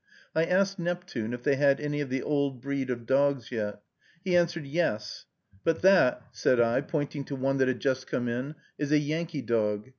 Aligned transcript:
I 0.35 0.45
asked 0.45 0.79
Neptune 0.79 1.31
if 1.31 1.43
they 1.43 1.57
had 1.57 1.79
any 1.79 2.01
of 2.01 2.09
the 2.09 2.23
old 2.23 2.59
breed 2.59 2.89
of 2.89 3.05
dogs 3.05 3.51
yet. 3.51 3.83
He 4.23 4.35
answered, 4.35 4.65
"Yes." 4.65 5.27
"But 5.63 5.83
that," 5.83 6.23
said 6.31 6.59
I, 6.59 6.81
pointing 6.81 7.23
to 7.25 7.35
one 7.35 7.57
that 7.59 7.67
had 7.67 7.81
just 7.81 8.07
come 8.07 8.27
in, 8.27 8.55
"is 8.79 8.91
a 8.91 8.97
Yankee 8.97 9.43
dog." 9.43 9.89